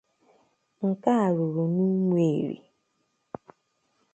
[0.87, 2.57] nke a rụrụ n'Ụmụeri